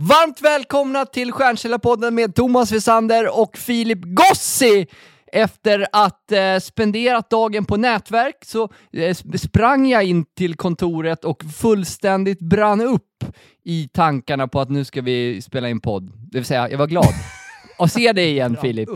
[0.00, 4.86] Varmt välkomna till Stjärnkällarpodden med Thomas Wisander och Filip Gossi!
[5.32, 11.24] Efter att eh, spenderat dagen på nätverk så eh, sp- sprang jag in till kontoret
[11.24, 13.24] och fullständigt brann upp
[13.64, 16.12] i tankarna på att nu ska vi spela in podd.
[16.30, 17.06] Det vill säga, jag var glad.
[17.78, 18.88] Och se dig igen Filip.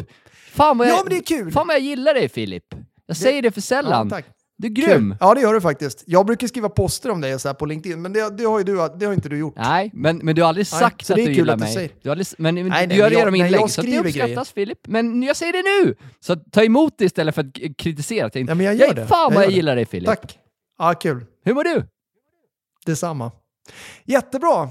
[0.53, 1.53] Fan vad jag, Ja, men det är kul.
[1.53, 2.65] Fan vad jag gillar dig Filip.
[3.07, 4.09] Jag säger det för sällan.
[4.13, 4.21] Ja.
[4.63, 5.11] Du är grym.
[5.11, 5.17] Kul.
[5.21, 6.05] Ja, det gör du faktiskt.
[6.07, 8.65] Jag brukar skriva poster om dig så här på LinkedIn, men det, det, har ju
[8.65, 9.55] du, det har inte du gjort.
[9.57, 11.55] Nej, men, men du har aldrig Nej, sagt så att det är du kul gillar
[11.55, 11.75] att du mig.
[11.75, 11.91] säger.
[12.03, 13.81] Du har aldrig, men, men nej, du gör det jag- genom nej, jag inlägg, så
[13.81, 14.45] att det uppskattas grejer.
[14.67, 14.79] Filip.
[14.87, 15.95] Men jag säger det nu!
[16.21, 18.31] Så ta emot det istället för att kritisera.
[18.35, 19.07] Ja, men jag gör "Nej, det.
[19.07, 20.07] Fan Jag vad jag det." gillar dig Filip.
[20.09, 20.39] Tack.
[20.79, 21.25] Ja, kul.
[21.45, 21.85] Hur mår du?
[22.87, 23.31] Detsamma.
[24.05, 24.69] Jättebra.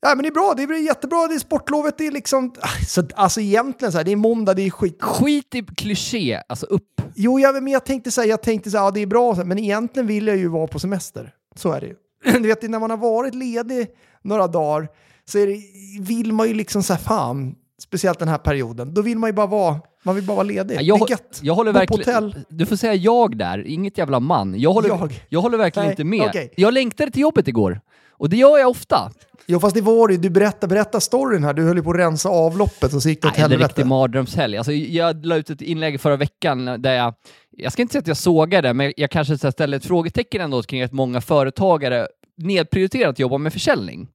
[0.00, 0.54] Ja, men det är bra.
[0.56, 1.26] Det är jättebra.
[1.26, 1.98] Det är sportlovet.
[1.98, 2.54] Det är liksom...
[2.88, 5.02] Så, alltså egentligen så här, det är måndag, det är skit.
[5.02, 6.97] Skit i kliché, alltså upp.
[7.20, 9.58] Jo, jag, men jag tänkte här, jag tänkte så här, ja, det är bra, men
[9.58, 11.34] egentligen vill jag ju vara på semester.
[11.56, 11.94] Så är det ju.
[12.42, 13.86] Du vet, när man har varit ledig
[14.22, 14.88] några dagar
[15.24, 15.60] så det,
[16.00, 19.34] vill man ju liksom så här, fan, speciellt den här perioden, då vill man ju
[19.34, 20.74] bara vara, man vill bara vara ledig.
[20.76, 21.40] Ja, Jag, det är gött.
[21.42, 22.34] jag håller verkligen...
[22.48, 24.60] Du får säga jag där, inget jävla man.
[24.60, 25.24] Jag håller, jag.
[25.28, 25.40] Jag.
[25.40, 26.26] håller verkligen Nej, inte med.
[26.28, 26.52] okej.
[26.56, 27.80] Jag längtade till jobbet igår.
[28.18, 29.12] Och det gör jag ofta.
[29.46, 30.20] Jo, fast det var det ju.
[30.20, 31.54] Du berättade berätta storyn här.
[31.54, 33.48] Du höll ju på att rensa avloppet och så gick det åt Nej, det är
[33.50, 33.68] helvete.
[33.68, 34.56] riktig mardrömshelg.
[34.56, 37.14] Alltså, jag la ut ett inlägg förra veckan där jag,
[37.50, 40.82] jag ska inte säga att jag sågade, men jag kanske ställde ett frågetecken ändå kring
[40.82, 44.08] att många företagare nedprioriterat att jobba med försäljning.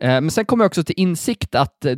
[0.00, 1.92] Eh, men sen kom jag också till insikt att eh,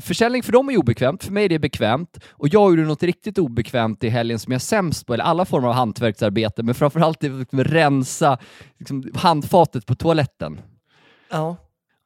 [0.00, 2.18] försäljning för dem är obekvämt, för mig är det bekvämt.
[2.30, 5.44] Och jag gjorde något riktigt obekvämt i helgen som jag är sämst på, eller alla
[5.44, 8.38] former av hantverksarbete, men framförallt det liksom rensa
[8.78, 10.60] liksom, handfatet på toaletten.
[11.30, 11.56] Ja.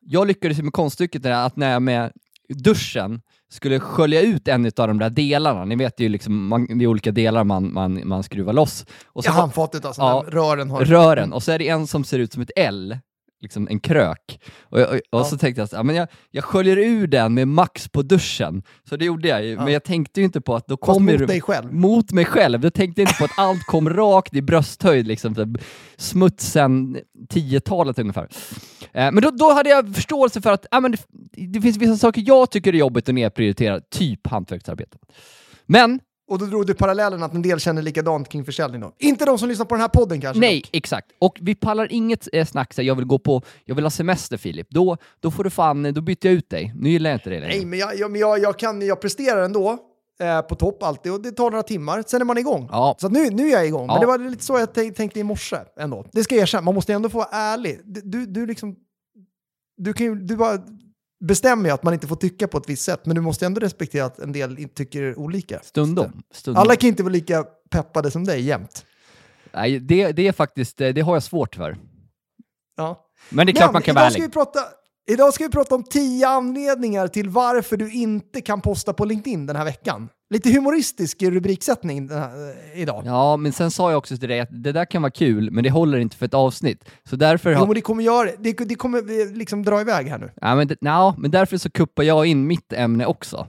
[0.01, 2.13] Jag lyckades med konststycket där att när jag med
[2.49, 6.85] duschen skulle skölja ut en av de där delarna, ni vet ju liksom, man, det
[6.85, 8.87] är olika delar man, man, man skruvar loss.
[9.07, 10.25] Och Ja, har- handfatet alltså, Ja.
[10.29, 10.81] rören har...
[10.85, 12.99] rören, och så är det en som ser ut som ett L,
[13.41, 14.41] liksom en krök.
[14.63, 15.25] Och, jag, och, och Ja.
[15.25, 18.63] så tänkte jag, så, ja, men jag, jag sköljer ur den med max på duschen.
[18.89, 19.65] Så det gjorde jag ju, Ja.
[19.65, 21.73] men jag tänkte ju inte på att då Fast kommer mot dig själv.
[21.73, 22.65] mot mig själv.
[22.65, 25.49] Jag tänkte inte på att allt kom rakt i brösthöjd, liksom, typ
[25.97, 26.99] smutsen
[27.33, 28.29] 10-talet ungefär.
[28.93, 30.99] Eh, men då, då hade jag förståelse för att ja, men det,
[31.47, 34.99] det finns vissa saker jag tycker är jobbigt att nedprioritera, typ hantverksarbete.
[35.67, 38.93] Men Och då drog du parallellen att en del känner likadant kring försäljning då.
[38.99, 40.41] Inte de som lyssnar på den här podden kanske?
[40.41, 40.71] nej, dock.
[40.73, 41.07] exakt.
[41.19, 44.37] Och vi pallar inget eh, snack så jag vill gå på, jag vill ha semester
[44.37, 44.71] Filip.
[44.71, 46.73] Då, då får du fan, då byter jag ut dig.
[46.77, 47.57] Nu gillar jag inte det längre.
[47.57, 49.79] Nej, men jag, jag, jag, jag, kan, jag presterar ändå
[50.21, 52.69] eh, på topp alltid och det tar några timmar, sen är man igång.
[52.73, 52.97] Ja.
[52.99, 53.87] Så nu, nu är jag igång.
[53.87, 53.93] Ja.
[53.93, 56.05] Men det var lite så jag tänk, tänkte i morse ändå.
[56.13, 57.81] Det ska jag erkänna, man måste ändå få vara ärlig.
[57.85, 58.77] Du, du, du liksom...
[59.79, 60.59] Du kan ju, du bara
[61.21, 63.61] bestämmer ju att man inte får tycka på ett visst sätt, men du måste ändå
[63.61, 65.61] respektera att en del tycker olika.
[65.63, 66.23] Stundom.
[66.33, 66.63] Stundom.
[66.63, 68.85] Alla kan inte vara lika peppade som dig jämt.
[69.53, 71.77] Nej, det, det är faktiskt, eh, det har jag svårt för.
[72.77, 73.07] Ja.
[73.29, 74.23] Men det är klart Men man kan vara ärlig.
[74.23, 74.61] vi prata,
[75.11, 79.47] idag ska vi prata om tio anledningar till varför du inte kan posta på LinkedIn
[79.47, 80.09] den här veckan.
[80.31, 83.03] Lite humoristisk rubriksättning eh, idag.
[83.07, 85.65] Ja, men sen sa jag också till dig att det där kan vara kul, men
[85.65, 86.85] det håller inte för ett avsnitt.
[87.05, 87.67] Så därför Jo, har...
[87.67, 88.53] men det kommer göra det.
[88.65, 90.31] Det, kommer eh, liksom dra iväg här nu.
[90.41, 93.37] Ja, men, det, ja, men därför så kuppar jag in mitt ämne också.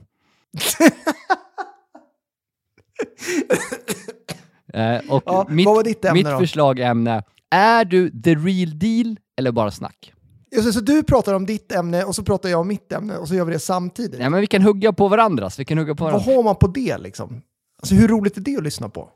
[4.74, 6.38] eh, och Ja, mitt, vad var ditt ämne mitt då?
[6.38, 10.12] förslag ämne, är du the real deal eller bara snack?
[10.50, 13.28] Det, Så du pratar om ditt ämne och så pratar jag om mitt ämne och
[13.28, 14.20] så gör vi det samtidigt.
[14.20, 16.34] Ja, men vi kan hugga på varandras, vi kan hugga på Vad varandra.
[16.34, 17.42] har man på det liksom?
[17.82, 19.10] Alltså hur roligt är det att lyssna på?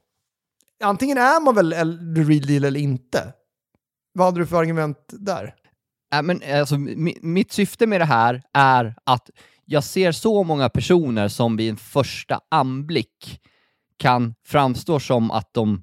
[0.85, 1.71] Antingen är man väl
[2.17, 3.33] the real deal eller inte.
[4.15, 5.55] Vad hade du för argument där?
[6.11, 9.31] Ja, men, alltså, mi, mitt syfte med det här är att
[9.65, 13.41] jag ser så många personer som vid en första anblick
[13.97, 15.83] kan framstå som att de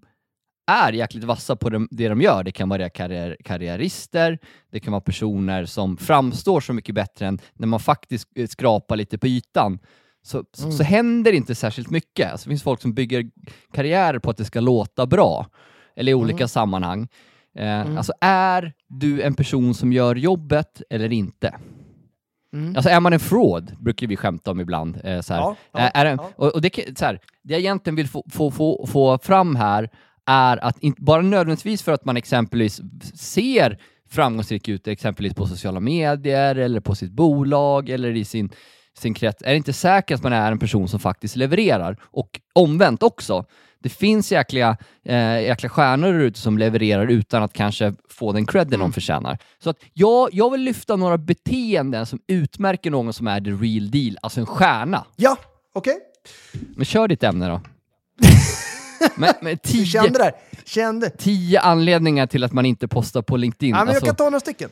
[0.70, 2.44] är jäkligt vassa på det, det de gör.
[2.44, 4.40] Det kan vara karriär, karriärister,
[4.72, 8.96] det kan vara personer som framstår så mycket bättre än när man faktiskt eh, skrapar
[8.96, 9.80] lite på ytan.
[10.22, 12.32] Så, så, så händer inte särskilt mycket.
[12.32, 13.30] Alltså, det finns folk som bygger
[13.74, 15.48] karriär på att det ska låta bra,
[15.96, 17.08] eller i olika sammanhang.
[17.58, 21.56] Eh, Alltså, är du en person som gör jobbet eller inte?
[22.76, 25.02] Alltså är man en fraud, brukar vi skämta om ibland.
[25.04, 25.42] Eh, så här.
[25.42, 26.30] Ja, ja, är det, ja.
[26.36, 29.56] och, och det, kan- så här, det jag egentligen vill få, få, få, få fram
[29.56, 29.90] här
[30.30, 32.82] är att inte bara nödvändigtvis för att man exempelvis
[33.14, 33.80] ser
[34.10, 38.50] framgångsrik ut exempelvis på sociala medier eller på sitt bolag eller i sin,
[38.98, 41.98] sin krets, är det inte säkert att man är en person som faktiskt levererar.
[42.02, 43.46] Och omvänt också.
[43.84, 48.80] Det finns jäkliga, eh, jäkla stjärnor ute som levererar utan att kanske få den credden
[48.80, 49.38] de förtjänar.
[49.64, 53.92] Så att jag, jag vill lyfta några beteenden som utmärker någon som är the real
[53.92, 55.06] deal, alltså en stjärna.
[55.16, 55.38] Ja,
[55.74, 55.98] okej.
[56.76, 57.62] Men kör ditt ämne då.
[59.16, 60.34] men, men tio, kände det?
[60.66, 61.10] Kände?
[61.10, 63.70] tio anledningar till att man inte postar på LinkedIn.
[63.70, 64.70] Ja, men jag Alltså, kan ta några stycken.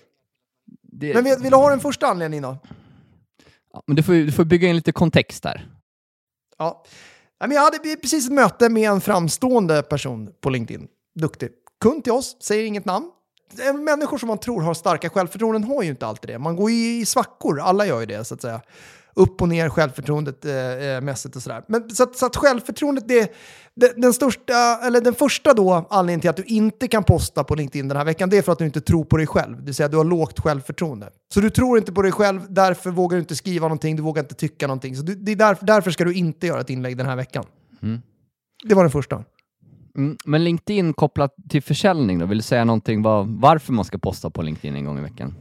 [0.82, 2.58] det, Men vill, vill du ha den första anledningen då?
[3.74, 5.68] ja, men du, får, du får bygga in lite kontext där.
[6.58, 6.84] Ja.
[7.40, 10.88] Nej, men jag hade precis ett möte med en framstående person på LinkedIn.
[11.20, 11.50] Duktig.
[11.82, 13.06] Kund till oss, säger inget namn.
[13.68, 16.40] Eh, Människor som man tror har starka självförtroenden har ju inte alltid det.
[16.40, 18.62] Man går ju i svackor, alla gör ju det så att säga.
[19.18, 21.64] Upp och ner självförtroendet eh, eh, mässigt och sådär.
[21.68, 23.34] Men så att, så att självförtroendet, det,
[23.76, 27.56] det, den, största, eller den första då anledningen till att du inte kan posta på
[27.56, 29.58] LinkedIn den här veckan, det är för att du inte tror på dig själv.
[29.58, 31.10] Det vill säga du har lågt självförtroende.
[31.34, 34.24] Så du tror inte på dig själv, därför vågar du inte skriva någonting, du vågar
[34.24, 34.96] inte tycka någonting.
[34.96, 37.44] Så du, det är därför, därför ska du inte göra ett inlägg den här veckan.
[37.82, 38.02] Mm.
[38.64, 39.24] Det var den första.
[39.98, 42.26] Mm, men LinkedIn kopplat till försäljning då?
[42.26, 45.36] Vill du säga någonting vad, varför man ska posta på LinkedIn en gång i veckan?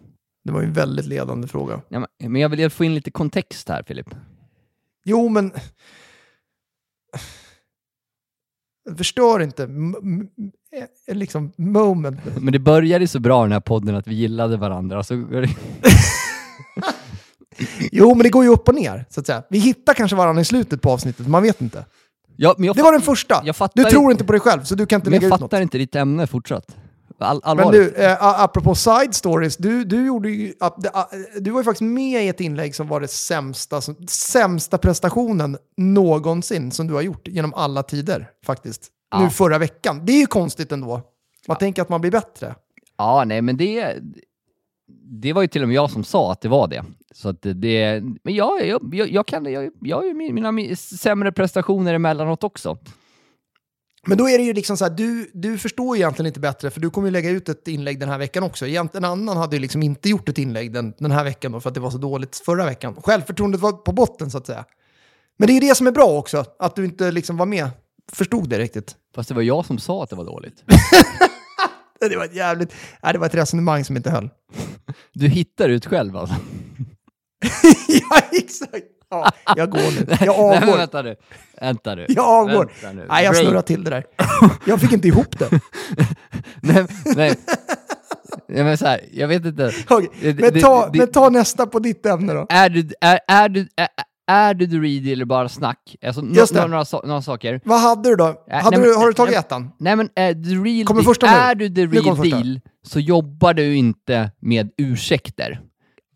[0.47, 1.81] Det var ju en väldigt ledande fråga.
[1.89, 4.07] Ja, men, men jag vill få in lite kontext här, Filip.
[5.05, 5.53] Jo, men...
[8.97, 9.63] Förstör inte
[11.09, 12.21] eh, liksom moment.
[12.41, 15.03] Men det började så bra den här podden att vi gillade varandra.
[15.05, 15.15] Så.
[17.93, 19.43] Jo, men det går ju upp och ner, så att säga.
[19.51, 21.85] Vi hittar kanske varandra i slutet på avsnittet, man vet inte.
[22.37, 23.43] ja, men jag, Det var den första.
[23.45, 25.41] jag Du tror inte- på dig själv, så du kan inte men lägga jag ut
[25.41, 25.51] något.
[25.51, 26.77] fattar inte ditt ämne fortsatt.
[27.19, 27.97] All, Men allvarligt.
[27.97, 30.55] du, eh, apropå side stories, du, du, gjorde ju,
[31.41, 36.71] du var ju faktiskt med i ett inlägg som var det sämsta, sämsta prestationen någonsin
[36.73, 38.83] som du har gjort genom alla tider, faktiskt.
[39.11, 39.21] Ja.
[39.23, 40.01] Nu förra veckan.
[40.07, 41.01] Det är ju konstigt ändå.
[41.49, 42.55] Man tänker att man blir bättre.
[42.99, 43.97] Ja, nej, men det,
[45.23, 46.85] det var ju till och med jag som sa att det var det.
[47.15, 50.53] Så att det, men ja, jag, jag, jag kan jag, jag har ju min- mina
[50.53, 52.79] mi- sämre prestationer emellanåt också.
[54.07, 56.71] Men då är det ju liksom så här, du, du förstår ju egentligen inte bättre,
[56.71, 58.67] för du kommer ju lägga ut ett inlägg den här veckan också.
[58.67, 61.61] Egentligen en annan hade ju liksom inte gjort ett inlägg den, den här veckan då,
[61.61, 62.97] för att det var så dåligt förra veckan.
[63.03, 64.65] Självförtroendet var på botten så att säga.
[65.39, 67.71] Men det är ju det som är bra också, att du inte liksom var med.
[68.13, 68.97] Förstod det riktigt.
[69.15, 70.65] Fast det var jag som sa att det var dåligt.
[72.01, 72.75] Det var ett jävligt...
[73.03, 74.31] Nej, det var ett resonemang som inte höll.
[75.13, 76.35] Du hittar ut själv alltså.
[77.89, 78.96] ja, exakt.
[79.11, 80.07] Ja, jag går nu.
[80.09, 80.29] Jag Nej,
[80.61, 80.77] avgår.
[80.77, 81.17] vänta nu.
[81.61, 82.07] Vänta nu.
[82.09, 82.73] Jag avgår.
[82.95, 83.07] Nu.
[83.09, 84.05] Nej, jag snurrar till det där.
[84.67, 85.51] Jag fick inte ihop det.
[86.61, 86.87] nej,
[87.17, 87.35] nej.
[88.49, 89.71] nej men så här, jag vet inte.
[90.21, 92.47] Det- Men ta, men ta nästa på ditt ämne då.
[92.49, 93.89] Är du, är, är du, är,
[94.31, 95.97] är du the read eller bara snack?
[96.07, 96.67] Alltså, Just det.
[96.67, 97.61] några, några, några saker.
[97.65, 98.25] Vad hade du då?
[98.25, 99.71] Hade nej, du, men- har du tagit nej, ettan?
[99.79, 103.77] Nej men är the real Kommer deal, är du the real deal så jobbar du
[103.77, 105.61] inte med ursäkter.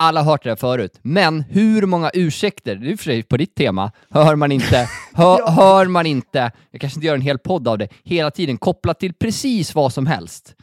[0.02, 3.36] Alla har hört det där förut, men hur många ursäkter, det är för sig på
[3.36, 5.50] ditt tema, hör man inte, hör, Ja.
[5.50, 9.00] hör man inte, jag kanske inte gör en hel podd av det, hela tiden kopplat
[9.00, 10.54] till precis vad som helst.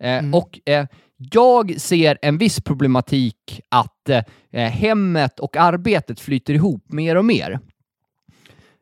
[0.00, 0.34] Eh, Mm.
[0.34, 0.86] Och eh,
[1.16, 4.22] jag ser en viss problematik att eh,
[4.70, 7.60] hemmet och arbetet flyter ihop mer och mer.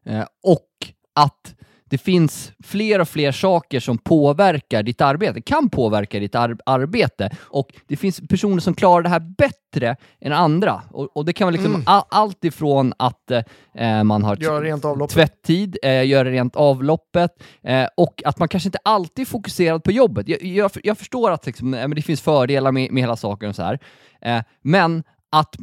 [0.06, 0.68] Eh, och
[1.14, 1.54] att
[1.92, 7.30] det finns fler och fler saker som påverkar ditt arbete, kan påverka ditt ar- arbete.
[7.42, 10.82] Och det finns personer som klarar det här bättre än andra.
[10.90, 11.84] Och, och det kan vara liksom Mm.
[12.10, 13.30] allt ifrån att
[13.74, 15.14] eh, man har Göra rent avloppet.
[15.14, 17.30] tvätttid, eh, göra rent avloppet
[17.62, 20.28] eh, och att man kanske inte alltid är fokuserad på jobbet.
[20.28, 23.56] Jag, jag, jag förstår att liksom, eh, det finns fördelar med, med hela saken och
[23.56, 23.78] så här.
[24.20, 25.56] Eh, men att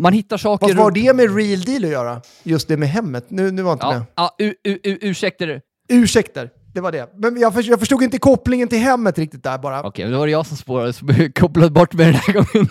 [0.00, 0.66] man hittar saker...
[0.66, 2.22] Vad har det med real deal att göra?
[2.42, 3.30] Just det med hemmet.
[3.30, 4.02] Nu, nu var inte med.
[4.14, 5.60] Ja, ja u, u, u, ursäkter.
[5.88, 7.10] Ursäkter, det var det.
[7.16, 9.82] Men jag, för, jag förstod inte kopplingen till hemmet riktigt där bara.
[9.82, 12.68] Okej, då var det jag som spårade, så kopplade bort mig den här gången.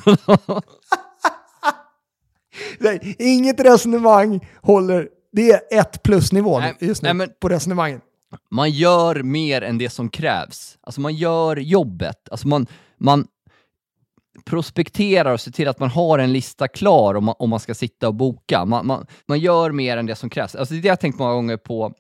[2.80, 5.08] Nej, inget resonemang håller.
[5.32, 8.02] Det är ett plusnivå Nej, just nu nej, men- på resonemangen.
[8.52, 10.78] man gör mer än det som krävs.
[10.82, 12.30] Alltså man gör jobbet.
[12.32, 12.68] Alltså man,
[13.00, 13.28] man
[14.46, 17.74] prospekterar och ser till att man har en lista klar om man, om man ska
[17.74, 18.66] sitta och boka.
[18.66, 20.56] Man, man, man gör mer än det som krävs.
[20.56, 21.94] Alltså det är det jag tänkt många gånger på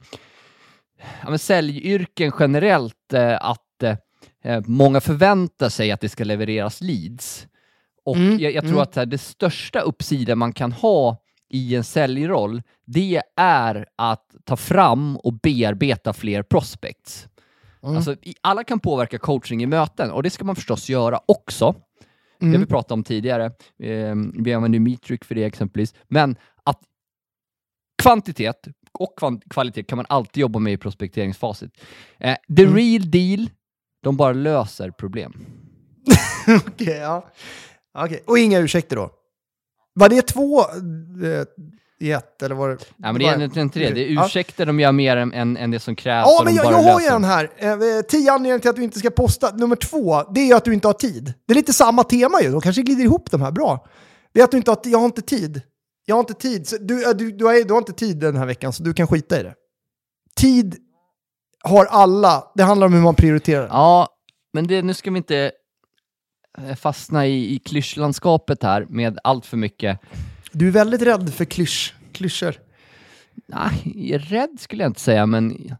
[0.97, 3.83] ja, men säljyrken generellt, eh, att
[4.43, 7.47] eh, många förväntar sig att det ska levereras leads.
[8.05, 8.83] Och Mm, jag, jag tror mm.
[8.83, 11.17] att här, det största uppsidan man kan ha
[11.49, 17.27] i en säljroll, det är att ta fram och bearbeta fler prospects.
[17.83, 17.95] Mm.
[17.95, 21.75] Alltså, alla kan påverka coaching i möten och det ska man förstås göra också.
[22.39, 22.61] Det har Mm.
[22.61, 23.45] vi pratat om tidigare.
[23.83, 25.93] Eh, vi använder Metric för det exempelvis.
[26.07, 26.79] Men att
[28.03, 31.71] kvantitet och kvan- kvalitet kan man alltid jobba med i prospekteringsfaset.
[32.17, 32.75] Eh, the Mm.
[32.75, 33.49] real deal,
[34.03, 35.45] de bara löser problem.
[36.67, 37.29] Okej, ja.
[37.93, 39.11] Okej, Och inga ursäkter då?
[39.93, 41.45] Var det två eh,
[41.99, 42.77] i ett eller var det?
[42.97, 43.89] Nej, men det är inte det.
[43.89, 44.25] Det är Ja.
[44.25, 46.25] ursäkter de gör mer än, än, än det som krävs.
[46.27, 47.15] Ja, men jag, jag har ju löser.
[47.15, 47.49] en här.
[47.57, 49.51] Eh, tio anledningar till att du inte ska posta.
[49.55, 51.33] Nummer två, det är ju att du inte har tid.
[51.47, 53.87] Det är lite samma tema ju, de kanske glider ihop de här bra.
[54.33, 55.61] Det är att du inte har, jag har inte tid.
[56.05, 56.67] Jag har inte tid.
[56.67, 58.93] Så du, eh, du, du, har, du har inte tid den här veckan, så du
[58.93, 59.53] kan skita i det.
[60.35, 60.75] Tid
[61.63, 62.43] har alla.
[62.55, 63.67] Det handlar om hur man prioriterar.
[63.67, 64.07] Ja,
[64.53, 65.51] men det, nu ska vi inte
[66.57, 69.99] eh, fastna i, i klyschlandskapet här med allt för mycket.
[70.51, 72.55] Du är väldigt rädd för klysch, klyschor.
[73.47, 75.71] Nej, rädd skulle jag inte säga, men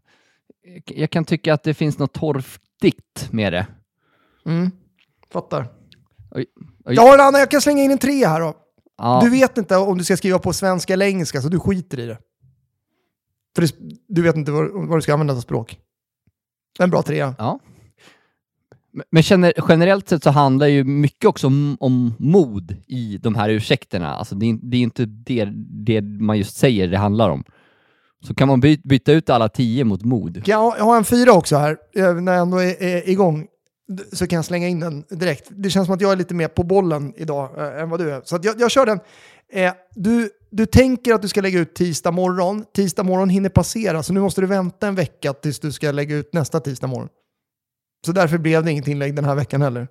[0.85, 3.67] jag, kan tycka att det finns något torftigt med det.
[4.45, 4.71] Mm.
[5.31, 5.67] Fattar.
[6.31, 6.45] Oj,
[6.85, 6.95] oj.
[6.95, 8.53] Jag har en annan, jag kan slänga in en tre här då.
[8.97, 11.99] Ja, Du vet inte om du ska skriva på svenska eller engelska, så du skiter
[11.99, 12.17] i det.
[13.55, 13.67] För
[14.07, 15.79] du vet inte vad, vad du ska använda för språk.
[16.79, 17.35] En bra trea.
[17.38, 17.59] ja.
[19.12, 24.15] Men- generellt sett så handlar ju mycket också om, om mod i de här ursäkterna.
[24.15, 25.46] Alltså det, är, det är inte det,
[25.86, 27.43] det man just säger det handlar om.
[28.24, 30.34] Så kan man by, byta ut alla tio mot mod.
[30.46, 33.48] Kan Jag, har en fyra också här, eh, när jag ändå är, är igång.
[34.13, 35.48] Så kan jag slänga in den direkt.
[35.50, 38.12] Det känns som att jag är lite mer på bollen idag äh, än vad du
[38.12, 38.22] är.
[38.25, 39.00] Så att jag, jag kör den.
[39.53, 42.65] Eh, du, du tänker att du ska lägga ut tisdag morgon.
[42.75, 46.15] Tisdag morgon hinner passera, så nu måste du vänta en vecka tills du ska lägga
[46.15, 47.10] ut nästa tisdag morgon.
[48.06, 49.88] Så därför blev det inget inlägg den här veckan heller.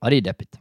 [0.00, 0.58] Ja, det är deppigt.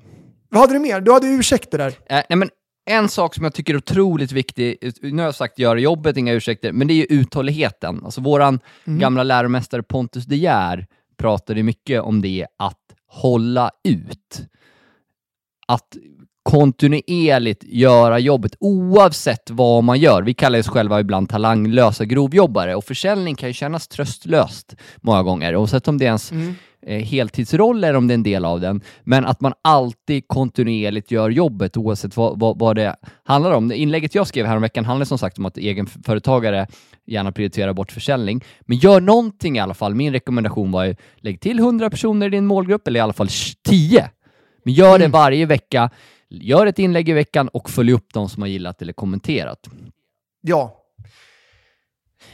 [0.50, 1.02] Vad hade du mer?
[1.02, 1.88] Du hade ursäkter där.
[1.88, 2.50] Eh, nej, men
[2.86, 6.34] en sak som jag tycker är otroligt viktig, nu har jag sagt gör jobbet, inga
[6.34, 8.06] ursäkter, men det är ju uthålligheten.
[8.06, 10.88] Alltså våran gamla läromästare Pontus De Geer
[11.18, 14.42] pratade mycket om det, att hålla ut.
[15.68, 15.98] Att
[16.44, 20.24] kontinuerligt göra jobbet oavsett vad man gör.
[20.24, 25.56] Vi kallar oss själva ibland talanglösa grovjobbare och försäljning kan ju kännas tröstlöst många gånger,
[25.56, 26.38] oavsett om det är ens eh,
[26.88, 28.82] heltidsroll eller om det är en del av den.
[29.04, 33.72] Men att man alltid kontinuerligt gör jobbet oavsett vad, vad, vad det handlar om.
[33.72, 36.68] Inlägget jag skrev häromveckan handlar som sagt om att egenföretagare
[37.06, 38.44] gärna prioriterar bort försäljning.
[38.62, 39.96] Men gör någonting i alla fall.
[39.96, 43.30] Min rekommendation var ju lägg till 100 personer i din målgrupp, eller i alla fall
[43.64, 44.10] 10.
[44.64, 45.90] Men gör det varje vecka.
[46.30, 49.70] Gör ett inlägg i veckan och följ upp de som har gillat eller kommenterat.
[50.42, 50.83] Ja.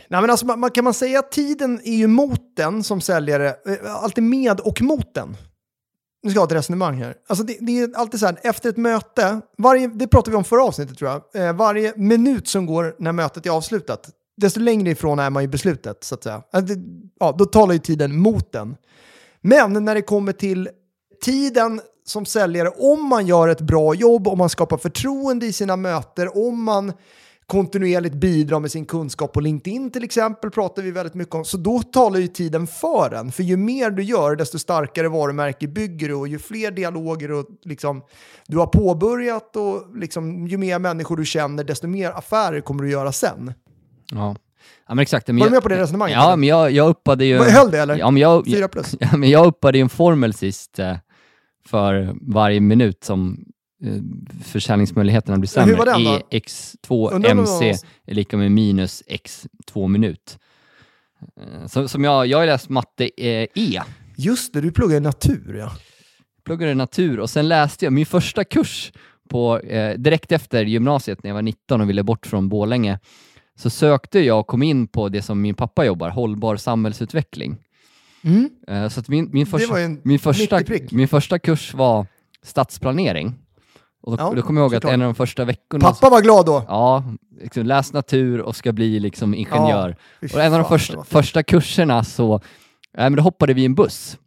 [0.07, 3.01] Nej, men alltså, man, man- kan man säga att tiden är ju mot den som
[3.01, 5.37] säljare, eh, alltid med och mot den.
[6.23, 7.15] Nu ska jag ha ett resonemang här.
[7.29, 10.43] Alltså det, det är alltid så här, efter ett möte, varje, det pratade vi om
[10.43, 14.89] förra avsnittet tror jag, eh, varje minut som går när mötet är avslutat, desto längre
[14.89, 16.41] ifrån är man ju beslutet så att säga.
[16.53, 16.81] Alltså, det,
[17.19, 18.75] ja, då talar ju tiden mot den.
[19.41, 20.69] Men när det kommer till
[21.25, 25.75] tiden som säljare, om man gör ett bra jobb, om man skapar förtroende i sina
[25.75, 26.93] möten, om man
[27.49, 31.57] kontinuerligt bidrar med sin kunskap på LinkedIn till exempel, pratar vi väldigt mycket om, så
[31.57, 33.31] då talar ju tiden för en.
[33.31, 37.45] För ju mer du gör, desto starkare varumärke bygger du och ju fler dialoger och
[37.65, 38.01] liksom,
[38.47, 42.91] du har påbörjat och liksom, ju mer människor du känner, desto mer affärer kommer du
[42.91, 43.53] göra sen.
[44.11, 44.35] Ja,
[44.87, 45.27] ja men exakt.
[45.27, 46.37] Men Var du jag- med på det resonemanget, Ja, eller?
[46.37, 47.37] men jag, jag uppade ju...
[47.37, 47.97] Höll det eller?
[47.97, 48.95] Ja, men jag, Fyra plus?
[48.99, 50.97] Ja, men jag uppade ju en formel sist eh,
[51.65, 53.45] för varje minut som
[54.43, 55.85] försäljningsmöjligheterna blir Ja, hur sämre.
[55.85, 56.15] var den då?
[56.29, 60.39] E X2 Undrar om det MC var- är lika med minus X2 minut.
[61.41, 63.81] Eh, Så, som jag, jag har läst matte eh, E,
[64.17, 65.71] Just det, du pluggar natur ja.
[66.45, 68.91] pluggade natur och sen läste jag min första kurs
[69.29, 72.99] på, eh, direkt efter gymnasiet när jag var 19 och ville bort från Borlänge.
[73.55, 77.57] Så sökte jag och kom in på det som min pappa jobbar, hållbar samhällsutveckling.
[78.23, 78.49] Mm.
[78.67, 80.59] Eh, Så min, min, första, min, första,
[80.91, 82.05] min första kurs var
[82.43, 83.35] stadsplanering.
[84.01, 84.93] Och då, Ja, då kommer jag ihåg att såklart.
[84.93, 85.85] en av de första veckorna...
[85.91, 86.63] Pappa var glad då.
[86.67, 87.03] Ja,
[87.41, 89.95] liksom, läs natur och ska bli liksom ingenjör.
[90.21, 92.39] Fy och en av de första, första kurserna så, äh,
[92.93, 94.17] men då hoppade vi i en buss.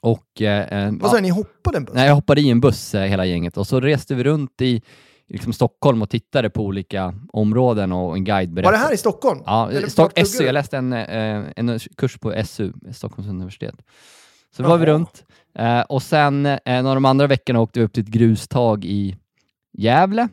[0.00, 0.42] Och...
[0.42, 1.94] Eh, eh, Vad sa du, ni hoppade en buss?
[1.94, 4.66] Nej, jag hoppade i en buss eh, hela gänget och så reste vi runt i,
[4.66, 4.82] i
[5.28, 8.76] liksom Stockholm och tittade på olika områden och en guide Var berättade.
[8.76, 9.42] det här i Stockholm?
[9.46, 10.44] Ja, Eller SU.
[10.44, 13.74] Jag läste en, eh, en kurs på SU, Stockholms universitet.
[14.56, 15.24] Så då var vi runt.
[15.54, 18.84] Eh, och sen eh, en av de andra veckorna åkte vi upp till ett grustag
[18.84, 19.16] i
[19.78, 20.28] Gävle.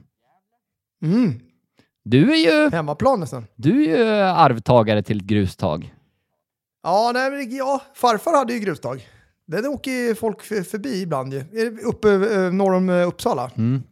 [1.03, 1.39] Mm.
[2.03, 3.45] Du är ju, Hemmaplan nästan.
[3.55, 5.93] du är ju arvtagare till ett grustag.
[6.83, 9.07] Ja, nej, ja, farfar hade ju grustag.
[9.47, 11.43] Den åker ju folk förbi ibland ju.
[11.51, 13.51] Det Uppe eh, norr om eh, Uppsala.
[13.57, 13.83] Mm.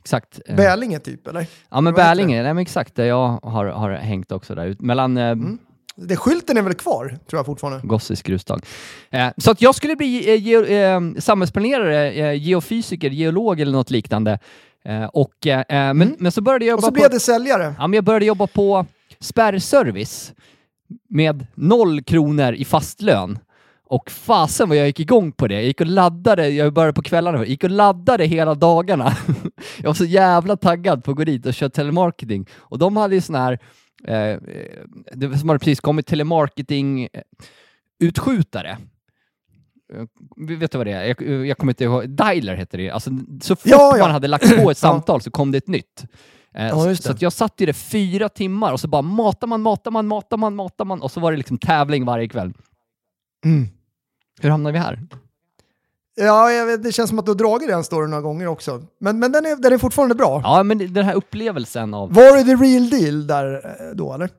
[0.00, 0.40] Exakt.
[0.46, 1.46] Eh, Bälinge typ, eller?
[1.70, 4.76] ja, men Bälinge, nej men exakt, där jag har, har hängt också där.
[4.78, 5.36] Mellan eh,
[5.96, 7.86] Det, skylten är väl kvar, tror jag fortfarande.
[7.86, 8.60] Gosses grustag.
[9.10, 13.90] Eh, så att jag skulle bli eh, geo, eh, samhällsplanerare, eh, geofysiker, geolog eller något
[13.90, 14.38] liknande.
[14.84, 16.78] Eh, och, eh, men, men så började jag Mm.
[16.78, 16.94] Och jobba så på...
[16.94, 17.74] blev det säljare.
[17.78, 18.86] Ja, men jag började jobba på
[19.20, 20.32] spärrservice
[21.08, 23.38] med noll kronor i fast lön.
[23.88, 25.54] Och fasen vad jag gick igång på det.
[25.54, 29.16] Jag gick och laddade, jag började på kvällarna, jag gick och laddade hela dagarna.
[29.78, 32.46] jag var så jävla taggad på att gå dit och köra telemarketing.
[32.56, 33.58] Och de hade ju sån här,
[34.04, 34.36] eh,
[35.12, 38.70] det som hade precis kommit, telemarketing-utskjutare.
[39.92, 40.04] Eh,
[40.36, 41.04] Vet du vad det är?
[41.04, 42.08] Jag, jag kommer inte ihåg.
[42.08, 42.90] Dialer heter det.
[42.90, 43.10] Alltså,
[43.42, 44.04] så fort Ja, ja.
[44.04, 46.04] man hade lagt på ett samtal så kom det ett nytt.
[46.54, 49.90] Eh, Ja, så jag satt i det fyra timmar och så bara matar man, matar
[49.90, 52.52] man, matar man, matar man och så var det liksom tävling varje kväll.
[53.44, 53.68] Mm.
[54.40, 55.00] Hur hamnade vi här?
[56.16, 58.82] Ja, jag vet, det känns som att du har dragit den storyn några gånger också.
[58.98, 60.40] Men, men den, är, den är fortfarande bra.
[60.44, 62.14] Ja, men den här upplevelsen av...
[62.14, 64.30] Var det the real deal där eh, då, eller?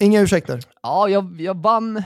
[0.00, 0.60] Inga ursäkter?
[0.82, 2.02] Ja, jag, jag vann.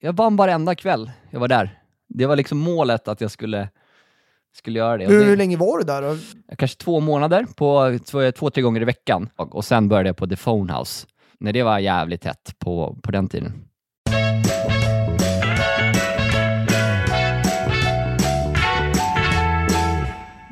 [0.00, 1.78] Jag vann varenda kväll jag var där.
[2.08, 3.68] Det var liksom målet att jag skulle,
[4.56, 5.06] skulle göra det.
[5.06, 6.16] Hur, hur det länge var du där då?
[6.56, 9.28] kanske två månader, på två, två, tre gånger i veckan.
[9.36, 11.06] Och, och sen började jag på The Phone House.
[11.40, 13.67] När det var jävligt tätt på, på den tiden.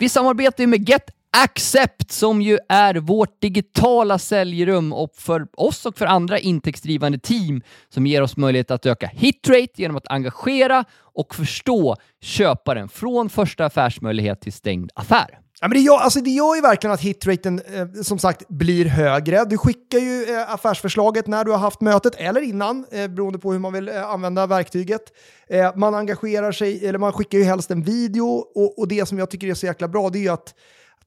[0.07, 1.11] Vi samarbetar ju med Get
[1.45, 7.63] Accept som ju är vårt digitala säljrum och för oss och för andra intäktsdrivande team
[7.89, 13.65] som ger oss möjlighet att öka hitrate genom att engagera och förstå köparen från första
[13.65, 15.39] affärsmöjlighet till stängd affär.
[15.61, 18.85] Ja, men det, gör, alltså det gör ju verkligen att hitraten eh, som sagt blir
[18.85, 19.45] högre.
[19.45, 23.53] Du skickar ju eh, affärsförslaget när du har haft mötet eller innan, eh, beroende på
[23.53, 25.03] hur man vill eh, använda verktyget.
[25.49, 29.19] Eh, man engagerar sig, eller man skickar ju helst en video och, och det som
[29.19, 30.55] jag tycker är så jäkla bra det är ju att att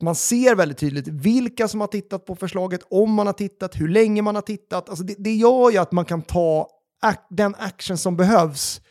[0.02, 3.88] man ser väldigt tydligt vilka som har tittat på förslaget, om man har tittat, hur
[3.88, 4.90] länge man har tittat.
[4.90, 6.68] Alltså det, det gör ju att man kan ta
[7.04, 8.82] ac- den action som behövs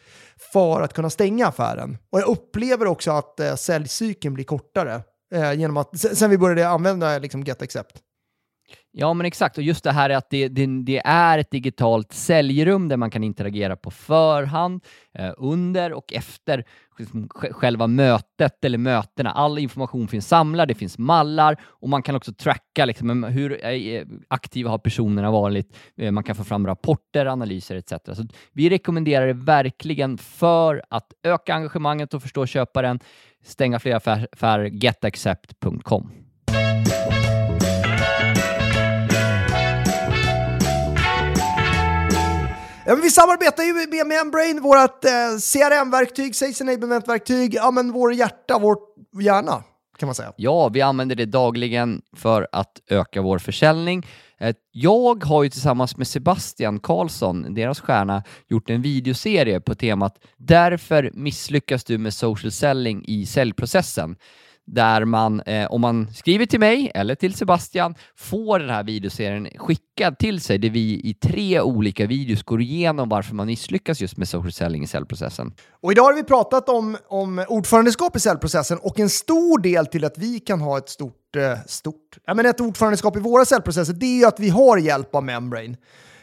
[0.53, 1.99] för att kunna stänga affären.
[2.12, 5.03] Och jag upplever också att eh, säljcykeln blir kortare
[5.35, 7.97] eh, genom att, sen, sen vi började använda liksom, Get Accept.
[9.00, 9.59] Ja, men exakt.
[9.59, 13.11] Och just det här är att det, det, det är ett digitalt säljrum där man
[13.11, 16.64] kan interagera på förhand, eh, under och efter
[16.99, 19.31] liksom, själva mötet eller mötena.
[19.31, 24.05] All information finns samlad, det finns mallar och man kan också tracka liksom, hur eh,
[24.29, 25.77] aktiva har personerna varit.
[25.96, 27.92] Eh, man kan få fram rapporter, analyser etc.
[28.12, 33.01] Så vi rekommenderar det verkligen för att öka engagemanget och förstå köparen.
[33.44, 36.28] Stänga fler affär- affärer, getaccept.com.
[42.88, 45.11] Ja, men vi samarbetar ju med Membrane, vårt eh,
[45.53, 48.77] CRM-verktyg, Sales Enablement-verktyg, ja men vår hjärta, vår
[49.22, 49.64] hjärna
[49.98, 50.33] kan man säga.
[50.37, 54.07] Ja, vi använder det dagligen för att öka vår försäljning.
[54.38, 60.14] Eh, jag har ju tillsammans med Sebastian Karlsson, deras stjärna, gjort en videoserie på temat
[60.37, 64.16] “Därför misslyckas du med social selling i säljprocessen”
[64.68, 69.48] där man, eh, om man skriver till mig eller till Sebastian, får den här videoserien
[69.57, 74.16] skickad till sig där vi i tre olika videos går igenom varför man misslyckas just
[74.16, 75.52] med social selling i säljprocessen.
[75.83, 80.04] Och idag har vi pratat om, om ordförandeskap i säljprocessen och en stor del till
[80.04, 83.92] att vi kan ha ett stort, eh, stort, ja men ett ordförandeskap i våra säljprocesser,
[83.92, 85.76] det är ju att vi har hjälp av Membrane.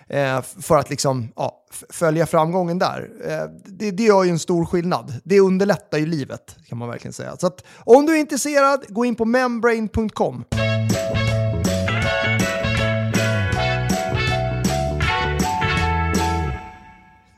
[0.09, 3.09] Eh, för att liksom, ja, följa framgången där.
[3.25, 5.13] Eh, det, det gör ju en stor skillnad.
[5.23, 7.37] Det underlättar ju livet, kan man verkligen säga.
[7.37, 10.43] Så att, om du är intresserad, gå in på membrane.com.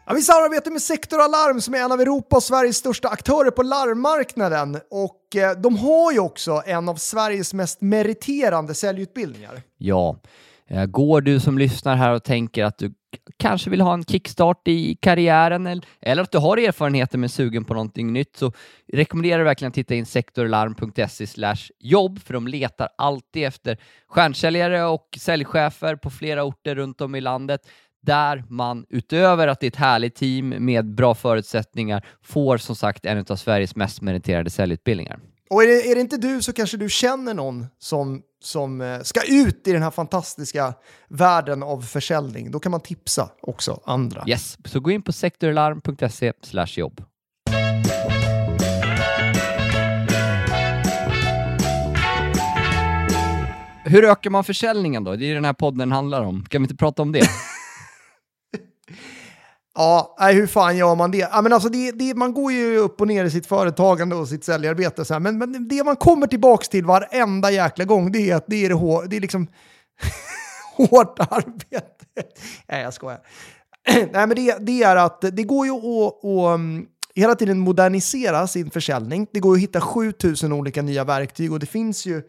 [0.09, 3.51] Ja, vi samarbetar med Sektor Alarm som är en av Europas och Sveriges största aktörer
[3.51, 4.79] på larmmarknaden.
[4.91, 9.61] Och eh, de har ju också en av Sveriges mest meriterande säljutbildningar.
[9.77, 10.19] Ja,
[10.69, 12.93] Eh, går du som lyssnar här och tänker att du
[13.37, 17.27] kanske vill ha en kickstart i karriären eller, eller att du har erfarenheter men är
[17.27, 18.51] sugen på någonting nytt så
[18.93, 23.77] rekommenderar jag verkligen att titta in sektorlarm.se jobb för de letar alltid efter
[24.07, 27.61] stjärnsäljare och säljchefer på flera orter runt om i landet
[28.01, 33.05] där man utöver att det är ett härligt team med bra förutsättningar får som sagt
[33.05, 35.19] en av Sveriges mest meriterade säljutbildningar.
[35.49, 39.01] Och är det, är det inte du så kanske du känner någon som, som eh,
[39.01, 40.73] ska ut i den här fantastiska
[41.07, 42.51] världen av försäljning.
[42.51, 44.23] Då kan man tipsa också andra.
[44.27, 46.33] Yes, så gå in på sektorlarm.se
[46.77, 47.03] jobb.
[53.85, 55.15] Hur ökar man försäljningen då?
[55.15, 56.45] Det är ju den här podden handlar om.
[56.45, 57.21] Kan vi inte prata om det?
[59.79, 61.17] Ja, nej, hur fan gör man det?
[61.17, 62.13] Ja, men alltså det, det?
[62.13, 65.05] Man går ju upp och ner i sitt företagande och sitt säljarbete.
[65.05, 65.19] Så här.
[65.19, 68.69] Men, men det man kommer tillbaka till varenda jäkla gång, det är att det är,
[68.69, 69.47] det hår, det är liksom
[70.75, 72.05] hårt arbete.
[72.67, 73.19] Nej, jag skojar.
[73.87, 76.59] Nej, men det, det är att det går ju att, att
[77.15, 79.27] hela tiden modernisera sin försäljning.
[79.33, 82.21] Det går ju att hitta 7000 olika nya verktyg och det finns ju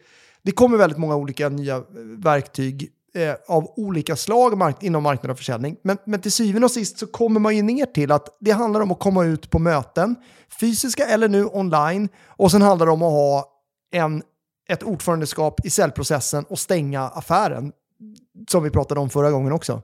[0.42, 1.82] det kommer väldigt många olika nya
[2.18, 5.76] verktyg eh, av olika slag mark inom marknad och försäljning.
[5.82, 8.80] Men, men till syvende och sist så kommer man ju ner till att det handlar
[8.80, 10.16] om att komma ut på möten,
[10.60, 13.44] fysiska eller nu online, och sen handlar det om att ha
[13.92, 14.22] en,
[14.68, 17.72] ett ordförandeskap i säljprocessen och stänga affären,
[18.48, 19.82] som vi pratade om förra gången också.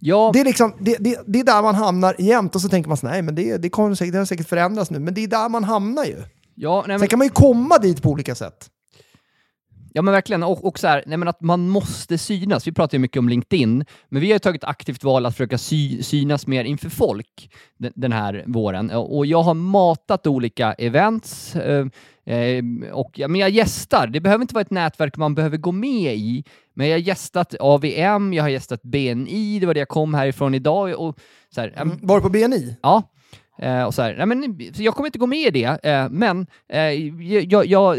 [0.00, 2.88] Ja, Det är, liksom, det, det, det är där man hamnar jämt och så tänker
[2.88, 5.24] man så nej men det, det, kommer säkert, det har säkert förändrats nu, men det
[5.24, 6.22] är där man hamnar ju.
[6.54, 8.70] ja, nej, men, Sen kan man ju komma dit på olika sätt.
[9.96, 10.42] Ja men verkligen.
[10.42, 12.66] Och, och så här, nej, men att man måste synas.
[12.66, 15.58] Vi pratar ju mycket om LinkedIn, men vi har ju tagit aktivt val att försöka
[15.58, 18.90] sy, synas mer inför folk den, den här våren.
[18.90, 21.86] Och jag har matat olika events eh,
[22.36, 24.06] eh, och ja, men jag gästar.
[24.06, 27.54] Det behöver inte vara ett nätverk man behöver gå med i, men jag har gästat
[27.60, 31.00] AVM, jag har gästat BNI, det var det jag kom härifrån idag.
[31.00, 31.18] Och
[31.54, 32.76] så här, men- Var på BNI?
[32.82, 33.02] Ja.
[33.58, 36.46] Eh, och så här, nej men, jag kommer inte gå med i det, eh, men
[36.68, 36.80] eh,
[37.42, 37.98] jag, jag,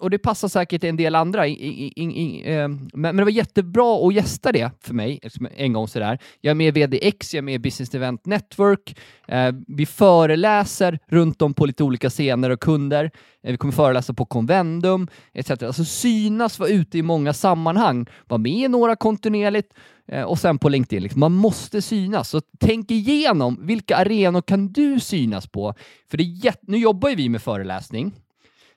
[0.00, 3.24] och det passar säkert en del andra, i, i, i, i, eh, men, men det
[3.24, 5.20] var jättebra att gästa det för mig
[5.56, 6.18] en gång sådär.
[6.40, 10.98] Jag är med i VDX, jag är med i Business Event Network, eh, vi föreläser
[11.08, 13.10] runt om på lite olika scener och kunder,
[13.44, 15.50] eh, vi kommer föreläsa på Convendum etc.
[15.50, 19.74] Alltså synas, vara ute i många sammanhang, vara med i några kontinuerligt
[20.08, 21.02] eh, och sen på LinkedIn.
[21.02, 21.20] Liksom.
[21.20, 22.28] Man måste synas.
[22.30, 25.74] Så tänk igenom vilka arenor kan du synas på?
[26.10, 28.12] För det är jätt- nu jobbar ju vi med föreläsning.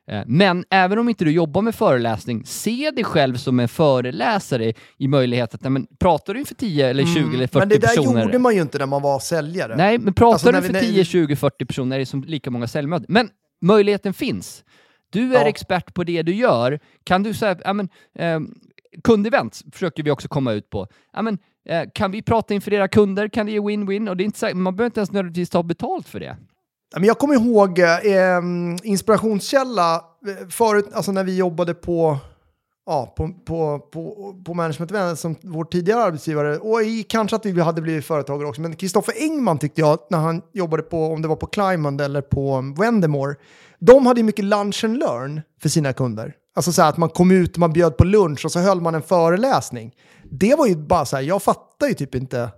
[0.09, 4.73] Eh, Men även om inte du jobbar med föreläsning, se dig själv som en föreläsare
[4.97, 7.59] i möjlighet att, nej, men, pratar du inför 10 eller 20 eller 40 Mm.
[7.59, 8.23] Men det där personer?
[8.23, 9.75] gjorde man ju inte när man var säljare.
[9.77, 12.23] Nej, men pratar Alltså, du vi- för när- 10, 20, 40 personer är det som
[12.23, 13.05] lika många säljmöten.
[13.09, 13.29] Men
[13.61, 14.63] möjligheten finns.
[15.09, 15.47] Du är Ja.
[15.47, 16.79] expert på det du gör.
[17.03, 18.39] Kan du säga, ja men, eh,
[19.03, 20.87] kundevent försöker vi också komma ut på.
[21.13, 21.37] Ja, men,
[21.69, 23.27] eh, kan vi prata inför era kunder?
[23.27, 24.09] Kan det ge win-win?
[24.09, 26.37] Och det är inte man behöver inte ens nödvändigtvis ta betalt för det.
[26.95, 28.41] Jag kommer ihåg eh,
[28.83, 32.17] inspirationskälla eh, förut, alltså när vi jobbade på,
[32.85, 37.61] ja, på, på, på, på Management som vår tidigare arbetsgivare och i, kanske att vi
[37.61, 41.27] hade blivit företagare också, men Kristoffer Engman tyckte jag när han jobbade på, om det
[41.27, 43.35] var på Climond eller på Wendemore,
[43.79, 46.33] de hade ju mycket lunch and learn för sina kunder.
[46.55, 48.95] Alltså så här att man kom ut, man bjöd på lunch och så höll man
[48.95, 49.95] en föreläsning.
[50.31, 52.49] Det var ju bara så här, jag fattar ju typ inte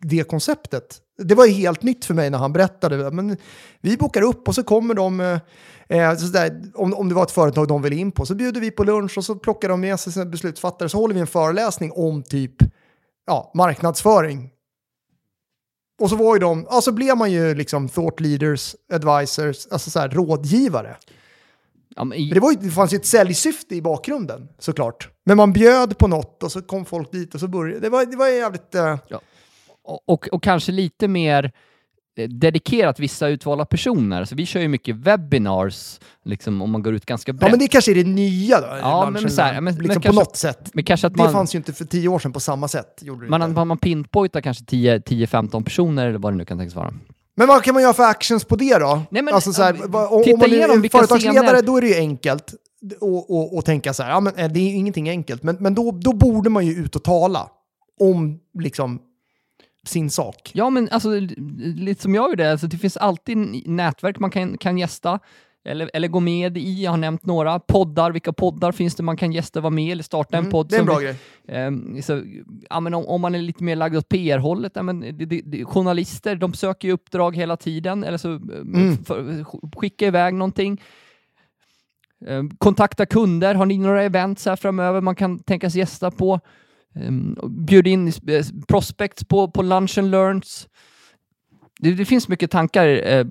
[0.00, 0.98] det konceptet.
[1.18, 3.10] Det var helt nytt för mig när han berättade.
[3.10, 3.36] Men
[3.80, 5.38] vi bokar upp och så kommer de, eh,
[5.88, 8.60] eh, så där, om, om det var ett företag de ville in på, så bjuder
[8.60, 11.26] vi på lunch och så plockar de med sig sina beslutsfattare så håller vi en
[11.26, 12.54] föreläsning om typ
[13.26, 14.50] ja, marknadsföring.
[16.00, 19.90] Och så var ju de, ja så blev man ju liksom thought leaders, advisors, alltså
[19.90, 20.96] så här rådgivare.
[21.96, 25.08] Ja, men det, var ju, det fanns ju ett säljsyfte i bakgrunden såklart.
[25.24, 27.88] Men man bjöd på något och så kom folk dit och så började det.
[27.88, 28.74] var, det var jävligt...
[28.74, 29.22] Eh, och,
[29.84, 31.52] och, och kanske lite mer
[32.18, 34.24] eh, dedikerat vissa utvalda personer.
[34.24, 37.42] Så vi kör ju mycket webinars, liksom, om man går ut ganska brett.
[37.42, 38.66] Ja, men det kanske är det nya då.
[38.66, 40.70] Ja, men så här, men- liksom men på kanske- något sätt.
[40.74, 42.98] Men kanske att Det man, fanns ju inte för tio år sedan på samma sätt.
[43.02, 43.54] Gjorde det man, inte.
[43.54, 46.94] man, man pinpointar kanske 10 10-15 personer eller vad det nu kan tänkas vara.
[47.36, 49.02] Men vad kan man göra för actions på det då?
[49.10, 51.94] Nej, men, alltså så här, vad- om, man är företagsledare scener- då är det ju
[51.96, 52.54] enkelt
[53.58, 56.12] att tänka så här, ja, men, eh, det är ingenting enkelt, men, men då, då
[56.12, 57.48] borde man ju ut och tala
[58.00, 59.00] om liksom
[59.86, 60.50] sin sak.
[60.54, 61.10] Ja, men alltså
[61.76, 65.18] lite som jag gjorde, alltså, det finns alltid nätverk man kan, kan gästa
[65.64, 66.82] eller, eller gå med i.
[66.82, 68.10] Jag har nämnt några poddar.
[68.10, 70.68] Vilka poddar finns det man kan gästa, vara med eller starta en Mm, podd?
[70.68, 71.16] det är en bra vi- grej.
[71.48, 72.22] Ehm, så,
[72.70, 75.40] ja, men om, om man är lite mer lagd åt PR-hållet, ja, men det, det,
[75.44, 79.04] det, journalister, de söker ju uppdrag hela tiden, eller så mm.
[79.04, 79.44] för,
[79.80, 80.80] skicka iväg någonting.
[82.26, 86.40] Ehm, kontakta kunder, har ni några events här framöver man kan tänkas gästa på?
[86.94, 90.68] Um, bjud in eh, prospects på, på lunch and learns.
[91.80, 93.24] Det, det finns mycket tankar eh,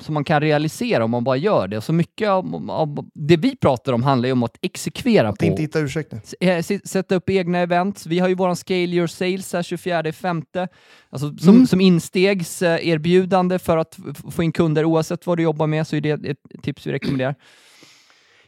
[0.00, 1.80] som man kan realisera om man bara gör det.
[1.80, 5.44] Så mycket av, av det vi pratar om handlar ju om att exekvera Att på.
[5.44, 6.20] inte hitta ursäkter.
[6.24, 6.34] S-
[6.72, 8.06] eh, sätta upp egna events.
[8.06, 10.68] Vi har ju våran Scale Your Sales här 24 femte.
[11.10, 11.66] Alltså som, Mm.
[11.66, 13.98] som instegs eh, erbjudande för att
[14.30, 17.34] få in kunder oavsett vad du jobbar med så är det ett tips vi rekommenderar.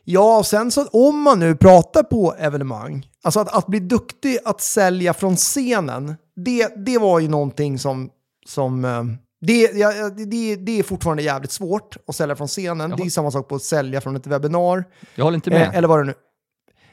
[0.04, 4.38] Ja, och sen så om man nu pratar på evenemang, alltså att, att bli duktig
[4.44, 8.10] att sälja från scenen, det, det var ju någonting som,
[8.46, 9.04] som eh,
[9.40, 12.94] det, ja, det, det, är fortfarande jävligt svårt att sälja från scenen.
[12.96, 14.84] Det är samma sak på att sälja från ett webbinar.
[15.14, 15.62] Jag håller inte med.
[15.62, 16.14] Eh, eller vad det nu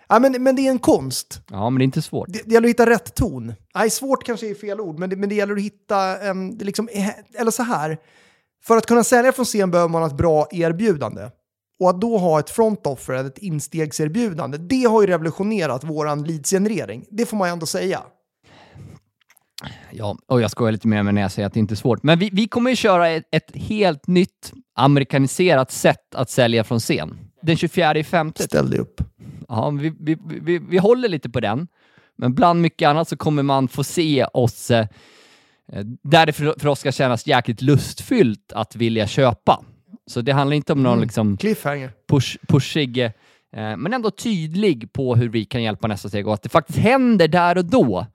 [0.09, 1.41] ja, men, men det är en konst.
[1.51, 2.27] Ja, men det är inte svårt.
[2.29, 3.53] Det, det gäller att hitta rätt ton.
[3.75, 6.49] Nej, svårt kanske är fel ord, men det, men det gäller att hitta en...
[6.49, 7.97] Liksom, eh, eller så här.
[8.63, 11.21] För att kunna sälja från scen behöver man ha ett bra erbjudande.
[11.79, 16.23] Och att då ha ett front offer, eller ett instegserbjudande, det har ju revolutionerat våran
[16.23, 17.05] leadsgenerering.
[17.09, 18.03] Det får man ju ändå säga.
[19.91, 22.03] Ja, och jag skojar lite mer med när jag säger att det inte är svårt.
[22.03, 26.79] Men vi, vi kommer ju köra ett, ett helt nytt amerikaniserat sätt att sälja från
[26.79, 27.17] scen.
[27.41, 28.43] Den 24 i femte.
[28.43, 29.01] Ställ dig upp.
[29.47, 31.67] Ja, vi, vi, vi, vi håller lite på den.
[32.17, 34.87] Men bland mycket annat så kommer man få se oss eh,
[36.03, 39.63] där det för, för oss ska kännas jäkligt lustfyllt att vilja köpa.
[40.07, 41.91] Så det handlar inte om någon liksom Cliffhanger.
[42.09, 43.11] push, pushig, eh,
[43.77, 47.27] men ändå tydlig på hur vi kan hjälpa nästa steg och att det faktiskt händer
[47.27, 48.05] där och då.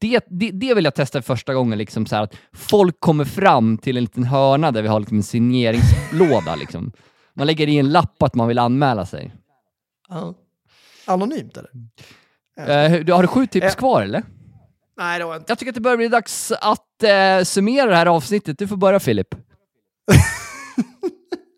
[0.00, 3.96] Det, det, det vill jag testa första gången, liksom så att folk kommer fram till
[3.96, 6.56] en liten hörna där vi har liksom en signeringslåda.
[6.60, 6.92] Liksom.
[7.34, 9.34] Man lägger i en lapp att man vill anmäla sig.
[10.08, 10.34] Ja.
[11.06, 11.70] Anonymt eller?
[12.88, 13.72] Hur- har du sju tips Eh.
[13.74, 14.22] kvar eller?
[14.96, 15.44] Nej, det var inte.
[15.50, 18.58] Jag tycker att det börjar bli dags att eh, summera det här avsnittet.
[18.58, 19.28] Du får börja Filip.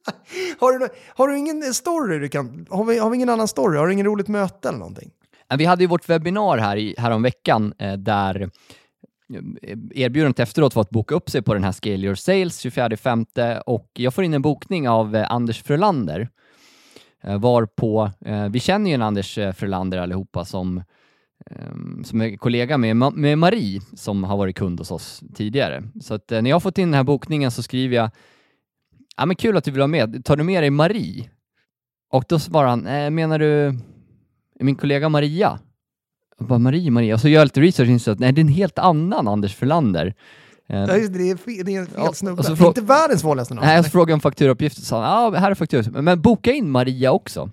[0.59, 2.67] Har du, har du ingen story du kan...
[2.71, 3.79] Har vi, har vi ingen annan story?
[3.79, 5.11] Har du ingen roligt möte eller någonting?
[5.59, 10.91] Vi hade ju vårt webbinar här i, häromveckan eh, där eh, erbjudandet efteråt var att
[10.91, 14.43] boka upp sig på den här Scale Your Sales 24.5 och jag får in en
[14.43, 16.29] bokning av eh, Anders Frölander.
[17.23, 20.79] Eh, varpå, eh, vi känner ju en Anders eh, Frölander allihopa som,
[21.51, 25.83] eh, som är kollega med, med Marie som har varit kund hos oss tidigare.
[26.01, 28.11] Så att eh, när jag har fått in den här bokningen så skriver jag
[29.21, 30.25] Ja men kul att du vill vara med.
[30.25, 31.31] Tar du med dig Marie?
[32.13, 33.75] Och då svarar han, eh, menar du
[34.61, 35.59] min kollega Maria?
[36.39, 37.15] Jag bara, Marie, Maria.
[37.15, 39.29] Och så gör jag lite research och inser att nej, det är en helt annan
[39.29, 40.15] Anders Frölander.
[40.69, 42.43] Eh, Ja, just det, det är fel, det är fel Ja, snubbe.
[42.43, 43.67] så frå- inte världens vanligaste namn.
[43.67, 46.03] Nej, jag frågade om fakturauppgifter och sa ja, här är fakturauppgifter.
[46.03, 47.51] Men, boka in Maria också.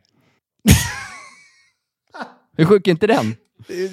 [2.58, 3.36] Hur sjuk är inte den?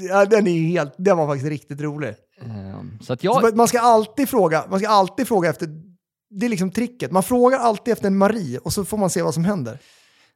[0.09, 2.09] Ja, den, är helt, den var faktiskt riktigt rolig.
[2.41, 5.69] Eh, Så att jag, Man ska alltid fråga, man ska alltid fråga efter,
[6.41, 7.11] det är liksom tricket.
[7.13, 9.79] Man frågar alltid efter en Marie och så får man se vad som händer.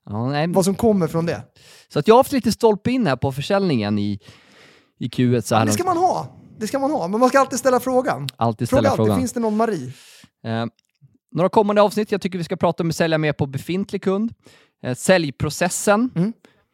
[0.07, 1.43] ja, nej, Vad som kommer från det.
[1.93, 4.21] så att jag har haft lite stolpe in här på försäljningen i,
[4.99, 6.37] i Q1 så här Det ska man ha.
[6.59, 7.09] Det ska man ha.
[7.09, 8.29] Men man ska alltid ställa frågan.
[8.37, 9.19] Alltid Fråga ställa alltid, frågan.
[9.19, 9.93] finns det någon Marie?
[10.45, 10.67] Eh,
[11.33, 14.33] några kommande avsnitt jag tycker vi ska prata om är sälja mer på befintlig kund,
[14.83, 16.33] eh, säljprocessen, Mm.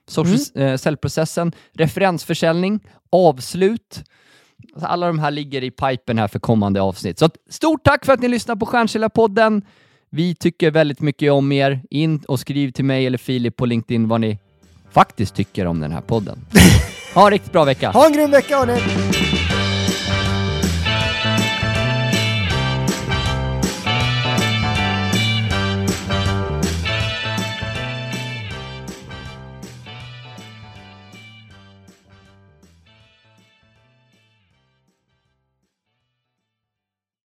[0.09, 2.81] social, eh, säljprocessen, referensförsäljning,
[3.13, 4.05] avslut.
[4.75, 7.19] Alltså alla de här ligger i pipen här för kommande avsnitt.
[7.19, 9.63] Så stort tack för att ni lyssnar på Stjärnkillar-podden.
[10.11, 11.81] Vi tycker väldigt mycket om er.
[11.91, 14.39] In och skriv till mig eller Filip på LinkedIn vad ni
[14.93, 16.39] faktiskt tycker om den här podden.
[17.15, 17.91] Ha en riktigt bra vecka!
[17.91, 18.81] Ha en grym vecka hörni!